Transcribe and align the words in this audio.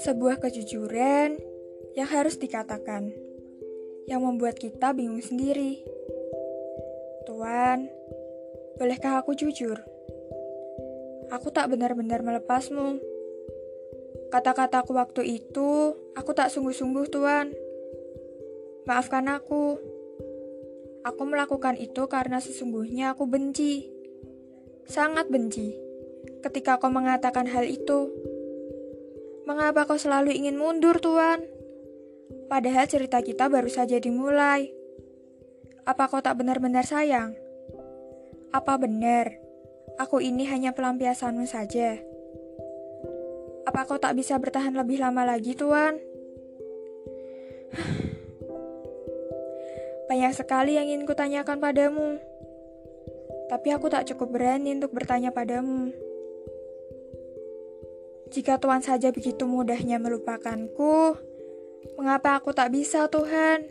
Sebuah 0.00 0.40
kejujuran 0.40 1.36
yang 1.92 2.08
harus 2.08 2.40
dikatakan, 2.40 3.12
yang 4.08 4.24
membuat 4.24 4.56
kita 4.56 4.96
bingung 4.96 5.20
sendiri. 5.20 5.84
Tuan, 7.28 7.92
bolehkah 8.80 9.20
aku 9.20 9.36
jujur? 9.36 9.76
Aku 11.28 11.52
tak 11.52 11.68
benar-benar 11.68 12.24
melepasmu. 12.24 12.96
Kata-kataku 14.32 14.96
waktu 14.96 15.44
itu, 15.44 15.92
aku 16.16 16.32
tak 16.32 16.48
sungguh-sungguh, 16.48 17.04
Tuan. 17.12 17.52
Maafkan 18.88 19.28
aku. 19.28 19.76
Aku 21.04 21.22
melakukan 21.28 21.76
itu 21.76 22.08
karena 22.08 22.40
sesungguhnya 22.40 23.12
aku 23.12 23.28
benci. 23.28 23.97
Sangat 24.88 25.28
benci. 25.28 25.76
Ketika 26.40 26.80
kau 26.80 26.88
mengatakan 26.88 27.44
hal 27.44 27.68
itu. 27.68 28.08
Mengapa 29.44 29.84
kau 29.84 30.00
selalu 30.00 30.32
ingin 30.32 30.56
mundur, 30.56 30.96
Tuan? 30.96 31.44
Padahal 32.48 32.88
cerita 32.88 33.20
kita 33.20 33.52
baru 33.52 33.68
saja 33.68 34.00
dimulai. 34.00 34.72
Apa 35.84 36.08
kau 36.08 36.24
tak 36.24 36.40
benar-benar 36.40 36.88
sayang? 36.88 37.36
Apa 38.48 38.80
benar 38.80 39.36
aku 40.00 40.24
ini 40.24 40.48
hanya 40.48 40.72
pelampiasanmu 40.72 41.44
saja? 41.44 42.00
Apa 43.68 43.84
kau 43.84 44.00
tak 44.00 44.16
bisa 44.16 44.40
bertahan 44.40 44.72
lebih 44.72 45.04
lama 45.04 45.28
lagi, 45.28 45.52
Tuan? 45.52 46.00
Banyak 50.08 50.32
sekali 50.32 50.80
yang 50.80 50.88
ingin 50.88 51.04
kutanyakan 51.04 51.60
padamu, 51.60 52.16
tapi 53.48 53.72
aku 53.72 53.88
tak 53.88 54.04
cukup 54.12 54.36
berani 54.36 54.76
untuk 54.76 54.92
bertanya 54.92 55.32
padamu. 55.32 55.90
Jika 58.28 58.60
Tuhan 58.60 58.84
saja 58.84 59.08
begitu 59.08 59.48
mudahnya 59.48 59.96
melupakanku, 59.96 61.16
mengapa 61.96 62.36
aku 62.36 62.52
tak 62.52 62.76
bisa, 62.76 63.08
Tuhan? 63.08 63.64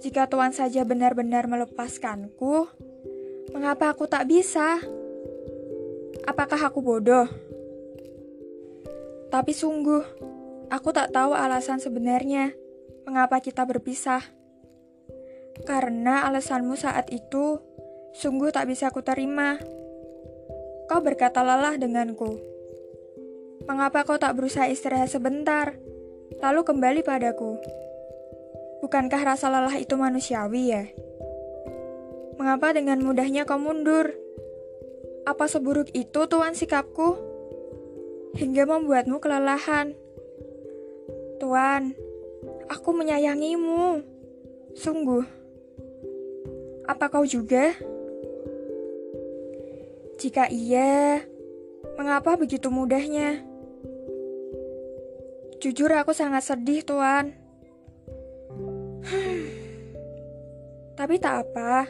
Jika 0.00 0.24
Tuhan 0.32 0.56
saja 0.56 0.88
benar-benar 0.88 1.44
melepaskanku, 1.44 2.64
mengapa 3.52 3.92
aku 3.92 4.08
tak 4.08 4.24
bisa? 4.24 4.80
Apakah 6.24 6.72
aku 6.72 6.80
bodoh? 6.80 7.28
Tapi 9.28 9.52
sungguh, 9.52 10.00
aku 10.72 10.88
tak 10.96 11.12
tahu 11.12 11.36
alasan 11.36 11.76
sebenarnya 11.76 12.56
mengapa 13.04 13.44
kita 13.44 13.68
berpisah. 13.68 14.24
Karena 15.68 16.24
alasanmu 16.24 16.72
saat 16.72 17.12
itu 17.12 17.60
sungguh 18.14 18.50
tak 18.50 18.66
bisa 18.70 18.90
kuterima. 18.90 19.60
Kau 20.90 20.98
berkata 20.98 21.42
lelah 21.46 21.78
denganku. 21.78 22.40
Mengapa 23.68 24.02
kau 24.02 24.18
tak 24.18 24.34
berusaha 24.34 24.66
istirahat 24.66 25.12
sebentar, 25.12 25.78
lalu 26.42 26.66
kembali 26.66 27.06
padaku? 27.06 27.60
Bukankah 28.80 29.22
rasa 29.22 29.52
lelah 29.52 29.76
itu 29.76 29.94
manusiawi 29.94 30.62
ya? 30.72 30.84
Mengapa 32.40 32.72
dengan 32.72 32.98
mudahnya 33.04 33.44
kau 33.44 33.60
mundur? 33.60 34.16
Apa 35.28 35.44
seburuk 35.46 35.92
itu 35.92 36.24
tuan 36.24 36.56
sikapku? 36.56 37.20
Hingga 38.34 38.64
membuatmu 38.64 39.20
kelelahan. 39.20 39.92
Tuan, 41.36 41.92
aku 42.72 42.96
menyayangimu. 42.96 44.00
Sungguh. 44.72 45.28
Apa 46.88 47.12
kau 47.12 47.28
juga? 47.28 47.76
Jika 50.20 50.52
iya, 50.52 51.24
mengapa 51.96 52.36
begitu 52.36 52.68
mudahnya? 52.68 53.40
Jujur 55.64 55.88
aku 55.96 56.12
sangat 56.12 56.44
sedih, 56.44 56.84
Tuan. 56.84 57.32
Tapi 61.00 61.16
tak 61.16 61.48
apa. 61.48 61.88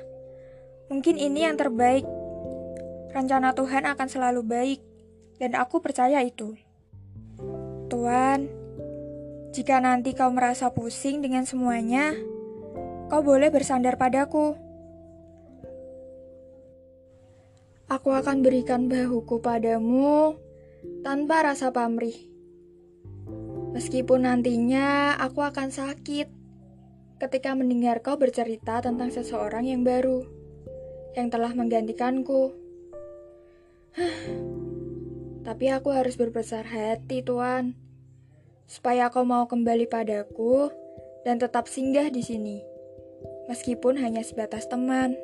Mungkin 0.95 1.19
ini 1.19 1.43
yang 1.43 1.59
terbaik. 1.59 2.07
Rencana 3.11 3.51
Tuhan 3.51 3.83
akan 3.91 4.07
selalu 4.07 4.47
baik, 4.47 4.81
dan 5.43 5.59
aku 5.59 5.83
percaya 5.83 6.23
itu. 6.23 6.55
Tuan, 7.91 8.47
jika 9.51 9.83
nanti 9.83 10.15
kau 10.15 10.31
merasa 10.31 10.71
pusing 10.71 11.19
dengan 11.19 11.43
semuanya, 11.43 12.15
kau 13.11 13.27
boleh 13.27 13.51
bersandar 13.51 13.99
padaku. 13.99 14.70
Aku 17.91 18.15
akan 18.15 18.47
berikan 18.47 18.87
bahuku 18.87 19.43
padamu 19.43 20.39
tanpa 21.03 21.43
rasa 21.43 21.75
pamrih. 21.75 22.15
Meskipun 23.75 24.31
nantinya 24.31 25.19
aku 25.19 25.43
akan 25.43 25.75
sakit 25.75 26.31
ketika 27.19 27.51
mendengar 27.59 27.99
kau 27.99 28.15
bercerita 28.15 28.79
tentang 28.79 29.11
seseorang 29.11 29.67
yang 29.67 29.83
baru 29.83 30.23
yang 31.19 31.35
telah 31.35 31.51
menggantikanku. 31.51 32.55
Tapi 35.43 35.67
aku 35.75 35.91
harus 35.91 36.15
berbesar 36.15 36.63
hati, 36.63 37.27
Tuan, 37.27 37.75
supaya 38.71 39.11
kau 39.11 39.27
mau 39.27 39.51
kembali 39.51 39.91
padaku 39.91 40.71
dan 41.27 41.43
tetap 41.43 41.67
singgah 41.67 42.07
di 42.07 42.23
sini, 42.23 42.63
meskipun 43.51 43.99
hanya 43.99 44.23
sebatas 44.23 44.71
teman. 44.71 45.19